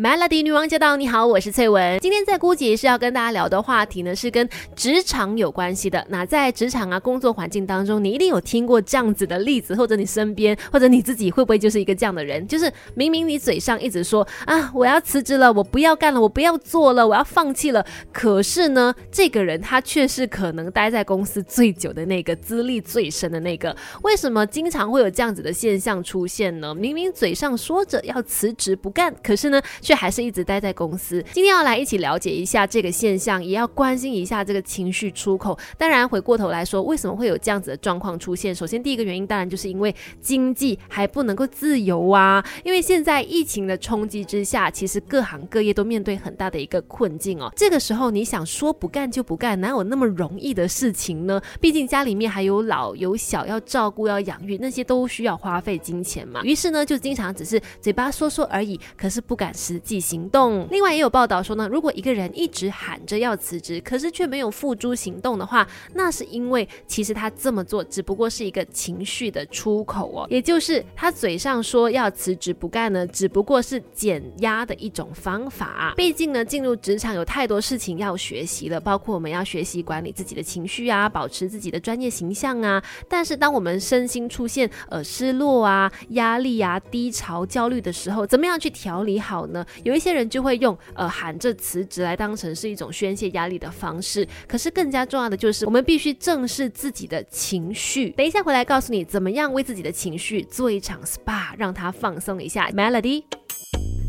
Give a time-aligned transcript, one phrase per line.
[0.00, 0.96] Melody 女王驾到！
[0.96, 1.98] 你好，我是翠文。
[1.98, 6.06] 今天在姑姐是要跟大家聊的话题呢，是跟职场有关系的。
[6.08, 12.46] 那在职场啊，工作环境当中，你一定有听过这样子的例子，或者你身边，或者你自己会不会就是一个这样的人？
[12.46, 17.84] 就是明明你嘴上一直说啊，我要辞职了，我不要干了，我不要做了，我要放弃了。
[18.12, 23.76] 可是呢，这个人他却是可能待在公司最久的那个，资历最深的那个。
[24.04, 26.72] 为什么经常会有这样子的现象出现呢？
[26.72, 29.60] 明明嘴上说着要辞职不干，可是呢？
[29.88, 31.24] 却还是一直待在公司。
[31.32, 35.58] 今天要来一起了解一下这个现象，也要关心一下这个情绪出口。
[35.78, 38.54] 当然，回过头来说，为什么会有这样子的状况出现？
[38.54, 42.44] 首先，第一个原因当然就是因为经济还不能够自由啊。
[42.64, 47.50] 因为现在疫情的冲击之下，其实各行各业都面对很大的一个困境哦。
[47.56, 51.40] 这个时候，你想说不干就不干，哪有那么容易的事情呢？
[51.62, 56.42] 毕竟家里面还有老有小要照顾、要养育，那些都需要花费金钱嘛。
[56.42, 59.77] 于是呢，就经常只是嘴巴说说而已，可是不敢实。
[59.78, 60.66] 实际行动。
[60.72, 75.94] 另外也有报道说呢，如果一个人一直喊着要辞职，可是却没有付诸行动的话，那是因为其实他这么做只不过是一个情绪的出口哦，也就是他嘴上说要辞职不干呢，只不过是减压的一种方法。
[75.96, 82.82] 毕竟呢，进入职场有太多事情要学习了，包括我们要学习管理自己的情绪啊，保持自己的专业形象啊。
[83.08, 89.64] 但是当我们身心出现呃失落啊、压力啊、低潮、焦虑的时候，怎么样去调理好呢？
[89.84, 98.10] 有一些人就会用呃喊着辞职来当成是一种宣泄压力的方式，可是更加重要的就是我们必须正视自己的情绪。
[98.10, 102.70] 等一下回来告诉你怎么样为自己的情绪做一场 SPA，让它放松一下。
[102.70, 103.24] Melody，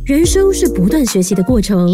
[0.06, 1.90] 人生是不断学习的过程，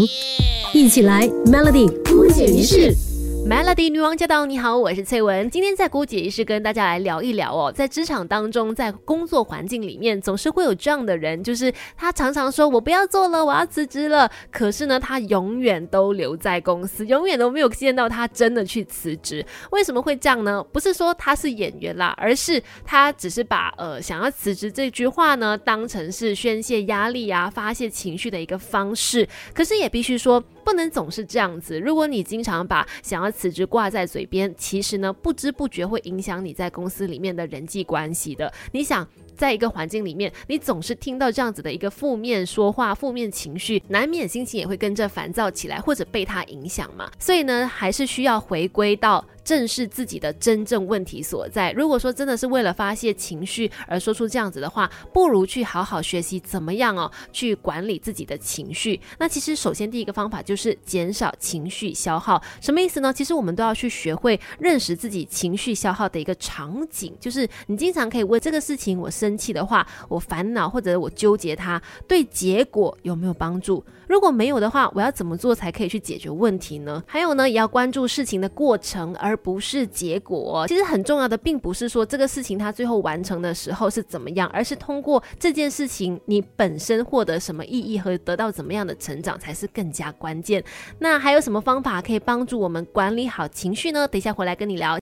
[0.74, 3.05] 一起来 Melody 不解于事。
[3.48, 4.44] Melody 女王驾到！
[4.44, 5.48] 你好，我是翠文。
[5.48, 14.28] 今天在姑姐仪式跟大家来聊一聊哦，在职场当中，在工作环境里面，总是会有这样的人，就是他常常说我不要做了，我要辞职了。
[14.50, 19.46] 可是呢，他永远都留在公司，永远都没有见到他真的去辞职。
[19.70, 20.60] 为什么会这样呢？
[20.72, 29.28] 不是说他是演员啦，而是他只是把呃想要辞职这句话呢当成是宣泄压力啊、发泄情绪的一个方式。
[29.54, 30.42] 可是也必须说。
[30.66, 31.78] 不能总是这样子。
[31.78, 38.52] 如果你经常把想要辞职挂在嘴边，其实呢，不知不觉会影响你在公司里面的人际关系的。
[38.72, 47.10] 你想，在一个环境里面，你总是听到这样子的一个负面说话、负面情绪，难免心情也会跟着烦躁起来，或者被他影响嘛。
[47.18, 49.24] 所以呢，还是需要回归到。
[49.46, 51.70] 正视自己的真正问题所在。
[51.70, 59.00] 如果说真的是为了发泄情绪而说出这样子的话，不如去好好学习怎么样哦，去管理自己的情绪。
[59.20, 62.42] 那其实首先第一个方法就是减少情绪消耗。
[62.60, 63.12] 什么意思呢？
[63.12, 73.84] 其实我们都要去学会认识自己情绪消耗的一个场景，就是你经常可以问这个事情：我是生气的话，我烦恼或者我纠结它，对结果有没有帮助？
[74.06, 77.02] 如果没有的话，我要怎么做才可以去解决问题呢？
[77.08, 80.64] 还有呢，也要关注事情的过程，而不是结果。
[80.68, 90.62] 其实很重要的，并不是说这个事情它最后完成的时候是怎么样，而是通过这件事情你本身获得什么意义和得到怎么样的成长才是更加关键。
[91.00, 94.06] 那还有什么方法可以帮助我们管理好情绪呢？
[94.06, 94.96] 等一下回来跟你聊。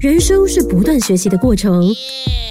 [0.00, 1.84] 人生是不断学习的过程，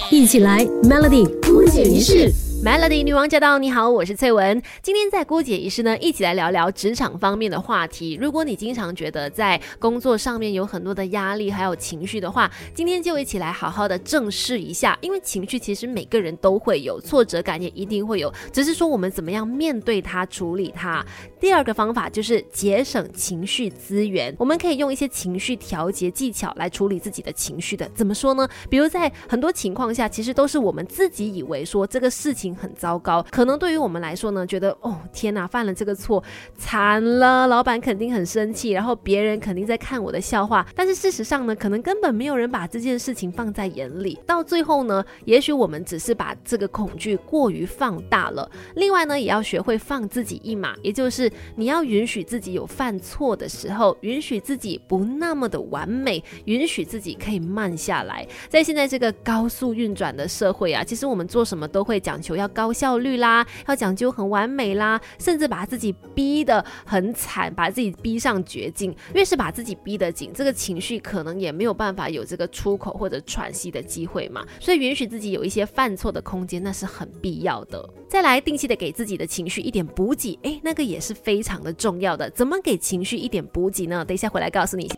[0.08, 2.32] 一起来 Melody 姑姐仪式。
[2.64, 3.58] Melody 女王驾到！
[3.58, 4.62] 你好，我是翠文。
[4.82, 8.16] 今天在姑姐仪式呢，一起来聊聊职场方面的话题。
[8.20, 14.96] 如果你经常觉得在工作上面有很多的压力还有情绪的话，今天就一起来好好的正视一下。
[15.00, 21.04] 因为情绪其实每个人都会有，挫折感也一定会有，只是说我们怎么样面对它、处理它。
[21.40, 27.88] 第二个方法就是节省情绪资源，我们可以用一些情绪调节技巧来处理自己的情绪的。
[27.94, 28.46] 怎么说呢？
[28.68, 32.50] 比如在很多情况下，其实都是我们自己以为说这个事情。
[32.60, 36.22] 很糟糕，可能对于我们来说呢，觉得哦天哪，犯了这个错，
[36.58, 40.66] 惨了，老板肯定很生气，然后别人肯定在看我的笑话。
[40.74, 44.18] 但是事实上呢，可能根本没有人把这件事情放在眼里。
[44.26, 48.50] 到最后呢，也许我们只是把这个恐惧过于放大了。
[48.74, 58.26] 另外呢，也要学会放自己一马，也就是你要允许自己有犯错的时候，允许自己不那么的完美，允许自己可以慢下来。
[58.48, 62.50] 在现在这个高速运转的社会啊，其实我们做什么都会讲求要。
[62.50, 68.94] 高效率啦，要讲究很完美啦，甚至把自己逼得很惨，把自己逼上绝境。
[69.14, 74.44] 越是把自己逼得紧，这个情绪可能也没有办法有这个出口或者喘息的机会嘛。
[74.58, 77.88] 所以允许自己有一些犯错的空间，那是很必要的。
[78.08, 82.28] 再来定期的给自己的情绪一点补给，哎，那个也是非常的重要的。
[82.30, 84.04] 怎么给情绪一点补给呢？
[84.04, 84.90] 等一下回来告诉你。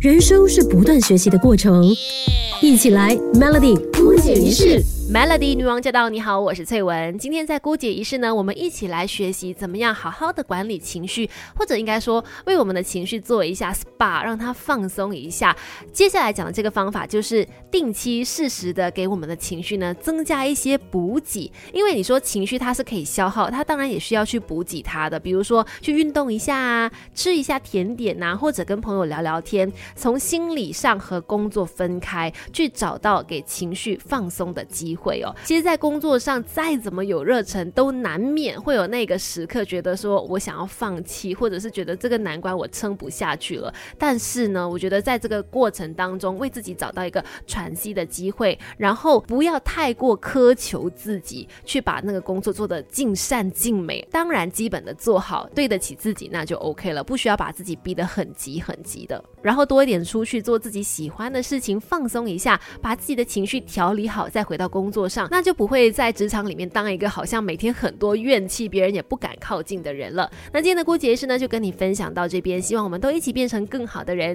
[0.00, 1.84] 人生是不断学习的过程，
[2.62, 4.97] 一起来 Melody 不解于事。
[5.10, 6.10] Melody 女王驾到！
[6.10, 7.16] 你好，我是翠文。
[7.16, 15.56] 今天在姑姐仪式呢，我们一起来学习怎么样好好的管理情绪，或者应该说为我们的情绪做一下 SPA，让它放松一下。
[15.94, 34.97] 接下来讲的这个方法就是定期适时的给我们的情绪呢增加一些补给，因为你说情绪它是可以消耗，它当然也需要去补给它的，比如说去运动一下啊，吃一下甜点呐，或者跟朋友聊聊天，从心理上和工作分开，去找到给情绪放松的机会。
[34.98, 43.72] 会哦，其实，在工作上再怎么有热忱，都难免会有那个时刻，觉得说我想要放弃，或者是觉得这个难关我撑不下去了。
[43.96, 54.06] 但是呢，我觉得在这个过程当中，为自己找到一个喘息的机会，然后不要太过苛求自己，去把那个工作做得尽善尽美。
[54.10, 59.22] 当然，基本的做好，对得起自己，那就 OK 了，不需要把自己逼得很急很急的。
[59.40, 64.87] 然后多一点出去做自己喜欢的事情，放松一下，把自己的情绪调理好，再回到工。
[64.88, 70.30] 工作上，那就不会在职场里面当一个好像每天很多怨气，别人也不敢靠近的人了。
[70.50, 74.34] 那今天的郭杰师呢，就跟你分享到这边，希望我们都一起变成更好的人。